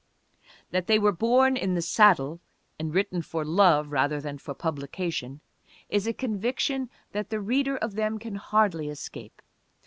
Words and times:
That 0.71 0.87
they 0.87 0.97
were 0.97 1.11
born 1.11 1.55
in 1.55 1.75
the 1.75 1.81
saddle 1.83 2.39
and 2.79 2.91
written 2.91 3.21
for 3.21 3.45
love 3.45 3.91
rather 3.91 4.19
than 4.19 4.39
for 4.39 4.55
publication 4.55 5.41
is 5.89 6.07
a 6.07 6.11
conviction 6.11 6.89
that 7.11 7.29
the 7.29 7.39
reader 7.39 7.77
of 7.77 7.93
them 7.93 8.17
can 8.17 8.33
hardly 8.33 8.89
escape. 8.89 9.43